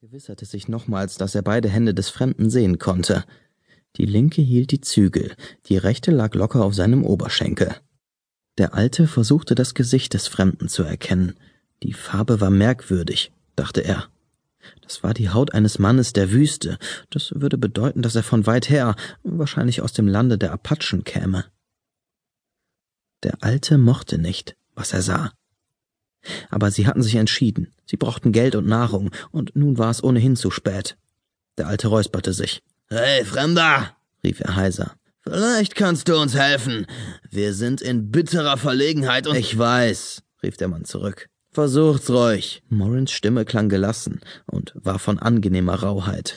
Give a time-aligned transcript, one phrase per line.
[0.00, 3.24] gewisserte sich nochmals, dass er beide Hände des Fremden sehen konnte.
[3.96, 5.34] Die linke hielt die Zügel,
[5.66, 7.74] die rechte lag locker auf seinem Oberschenkel.
[8.58, 11.34] Der Alte versuchte das Gesicht des Fremden zu erkennen.
[11.82, 14.06] Die Farbe war merkwürdig, dachte er.
[14.82, 16.78] Das war die Haut eines Mannes der Wüste.
[17.10, 18.94] Das würde bedeuten, dass er von weit her,
[19.24, 21.44] wahrscheinlich aus dem Lande der Apachen käme.
[23.24, 25.32] Der Alte mochte nicht, was er sah.
[26.50, 27.72] Aber sie hatten sich entschieden.
[27.86, 30.96] Sie brauchten Geld und Nahrung, und nun war es ohnehin zu spät.
[31.56, 32.62] Der Alte räusperte sich.
[32.88, 34.94] Hey, Fremder, rief er heiser.
[35.20, 36.86] Vielleicht kannst du uns helfen.
[37.30, 39.36] Wir sind in bitterer Verlegenheit und.
[39.36, 41.28] Ich weiß, rief der Mann zurück.
[41.50, 42.62] Versucht's ruhig.
[42.68, 46.34] Morins Stimme klang gelassen und war von angenehmer Rauheit.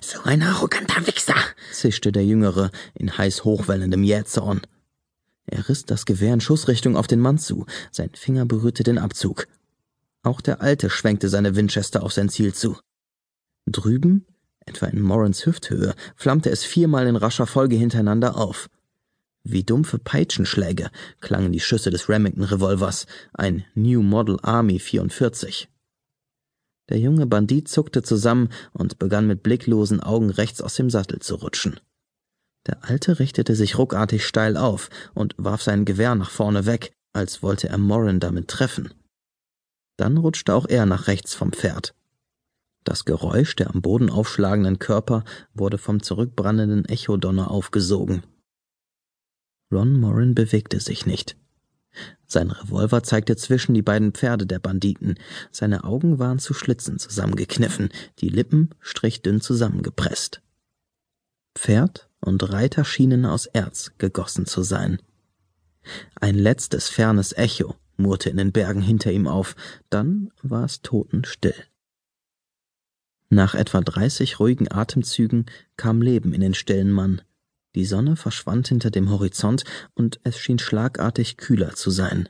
[0.00, 1.34] So ein arroganter Wichser,
[1.72, 4.60] zischte der Jüngere in heiß hochwellendem Jähzorn.
[5.52, 9.48] Er riss das Gewehr in Schussrichtung auf den Mann zu, sein Finger berührte den Abzug.
[10.22, 12.78] Auch der Alte schwenkte seine Winchester auf sein Ziel zu.
[13.66, 14.24] Drüben,
[14.64, 18.70] etwa in Morans Hüfthöhe, flammte es viermal in rascher Folge hintereinander auf.
[19.44, 25.68] Wie dumpfe Peitschenschläge klangen die Schüsse des Remington-Revolvers, ein New Model Army 44.
[26.88, 31.34] Der junge Bandit zuckte zusammen und begann mit blicklosen Augen rechts aus dem Sattel zu
[31.34, 31.78] rutschen.
[32.66, 37.42] Der Alte richtete sich ruckartig steil auf und warf sein Gewehr nach vorne weg, als
[37.42, 38.94] wollte er Morin damit treffen.
[39.96, 41.94] Dann rutschte auch er nach rechts vom Pferd.
[42.84, 45.24] Das Geräusch der am Boden aufschlagenden Körper
[45.54, 48.22] wurde vom zurückbrandenden Echodonner aufgesogen.
[49.70, 51.36] Ron Morin bewegte sich nicht.
[52.26, 55.18] Sein Revolver zeigte zwischen die beiden Pferde der Banditen.
[55.50, 60.40] Seine Augen waren zu Schlitzen zusammengekniffen, die Lippen strichdünn zusammengepresst.
[61.54, 65.00] Pferd und Reiter schienen aus Erz gegossen zu sein.
[66.20, 69.56] Ein letztes fernes Echo murrte in den Bergen hinter ihm auf,
[69.90, 71.54] dann war es totenstill.
[73.28, 77.22] Nach etwa dreißig ruhigen Atemzügen kam Leben in den stillen Mann.
[77.74, 79.64] Die Sonne verschwand hinter dem Horizont
[79.94, 82.28] und es schien schlagartig kühler zu sein.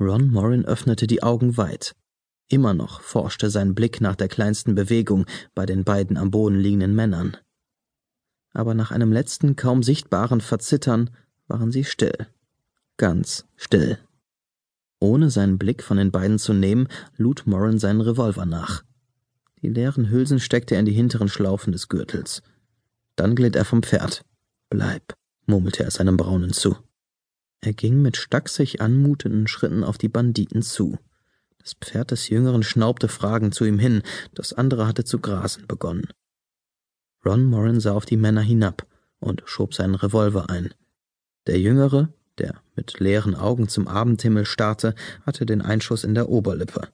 [0.00, 1.94] Ron Morin öffnete die Augen weit.
[2.48, 6.94] Immer noch forschte sein Blick nach der kleinsten Bewegung bei den beiden am Boden liegenden
[6.94, 7.36] Männern
[8.52, 11.10] aber nach einem letzten kaum sichtbaren Verzittern
[11.46, 12.26] waren sie still,
[12.96, 13.98] ganz still.
[15.00, 18.84] Ohne seinen Blick von den beiden zu nehmen, lud Moran seinen Revolver nach.
[19.60, 22.42] Die leeren Hülsen steckte er in die hinteren Schlaufen des Gürtels.
[23.16, 24.24] Dann glitt er vom Pferd.
[24.70, 25.14] Bleib,
[25.46, 26.76] murmelte er seinem Braunen zu.
[27.60, 30.98] Er ging mit stachsig anmutenden Schritten auf die Banditen zu.
[31.58, 34.02] Das Pferd des Jüngeren schnaubte fragend zu ihm hin,
[34.34, 36.08] das andere hatte zu grasen begonnen.
[37.24, 38.86] Ron Morin sah auf die Männer hinab
[39.20, 40.74] und schob seinen Revolver ein.
[41.46, 44.94] Der Jüngere, der mit leeren Augen zum Abendhimmel starrte,
[45.24, 46.88] hatte den Einschuss in der Oberlippe.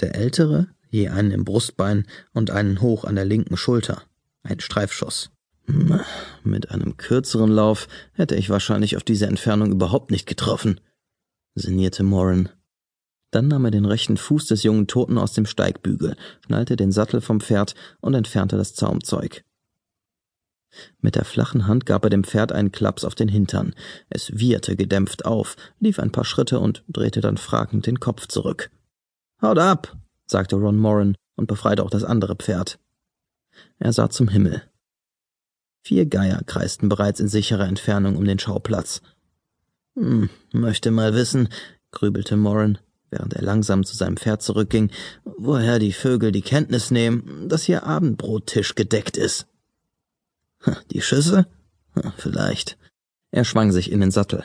[0.00, 4.02] Der Ältere je einen im Brustbein und einen hoch an der linken Schulter.
[4.42, 5.30] Ein Streifschuss.
[6.44, 10.80] Mit einem kürzeren Lauf hätte ich wahrscheinlich auf diese Entfernung überhaupt nicht getroffen,
[11.54, 12.48] sinnierte Morin.
[13.36, 16.16] Dann nahm er den rechten Fuß des jungen Toten aus dem Steigbügel,
[16.46, 19.44] schnallte den Sattel vom Pferd und entfernte das Zaumzeug.
[21.02, 23.74] Mit der flachen Hand gab er dem Pferd einen Klaps auf den Hintern.
[24.08, 28.70] Es wieherte gedämpft auf, lief ein paar Schritte und drehte dann fragend den Kopf zurück.
[29.42, 29.94] Haut ab,
[30.24, 32.78] sagte Ron Moran und befreite auch das andere Pferd.
[33.78, 34.62] Er sah zum Himmel.
[35.82, 39.02] Vier Geier kreisten bereits in sicherer Entfernung um den Schauplatz.
[39.94, 41.50] Hm, möchte mal wissen,
[41.90, 42.78] grübelte Moran,
[43.10, 44.90] während er langsam zu seinem Pferd zurückging,
[45.24, 49.46] woher die Vögel die Kenntnis nehmen, dass ihr Abendbrottisch gedeckt ist.
[50.90, 51.46] Die Schüsse?
[52.16, 52.78] Vielleicht.
[53.30, 54.44] Er schwang sich in den Sattel,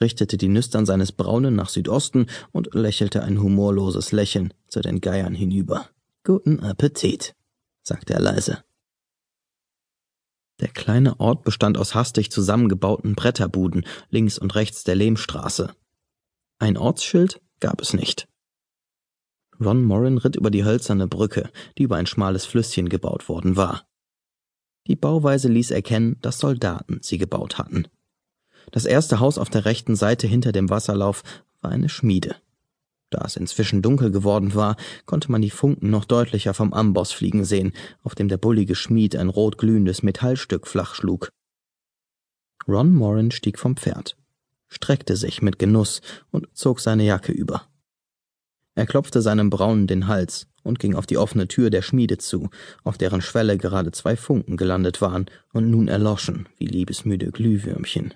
[0.00, 5.34] richtete die Nüstern seines Braunen nach Südosten und lächelte ein humorloses Lächeln zu den Geiern
[5.34, 5.88] hinüber.
[6.24, 7.34] Guten Appetit,
[7.82, 8.64] sagte er leise.
[10.60, 15.74] Der kleine Ort bestand aus hastig zusammengebauten Bretterbuden links und rechts der Lehmstraße.
[16.60, 18.28] Ein Ortsschild gab es nicht.
[19.58, 23.86] Ron Morin ritt über die hölzerne Brücke, die über ein schmales Flüsschen gebaut worden war.
[24.88, 27.86] Die Bauweise ließ erkennen, dass Soldaten sie gebaut hatten.
[28.72, 31.22] Das erste Haus auf der rechten Seite hinter dem Wasserlauf
[31.60, 32.34] war eine Schmiede.
[33.10, 34.76] Da es inzwischen dunkel geworden war,
[35.06, 37.72] konnte man die Funken noch deutlicher vom Amboss fliegen sehen,
[38.02, 41.30] auf dem der bullige Schmied ein rot glühendes Metallstück flach schlug.
[42.66, 44.16] Ron Morin stieg vom Pferd
[44.72, 47.68] streckte sich mit Genuss und zog seine Jacke über.
[48.74, 52.48] Er klopfte seinem Braunen den Hals und ging auf die offene Tür der Schmiede zu,
[52.84, 58.14] auf deren Schwelle gerade zwei Funken gelandet waren und nun erloschen wie liebesmüde Glühwürmchen.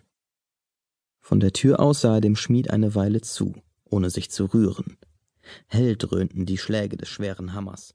[1.20, 3.54] Von der Tür aus sah er dem Schmied eine Weile zu,
[3.84, 4.96] ohne sich zu rühren.
[5.66, 7.94] Hell dröhnten die Schläge des schweren Hammers,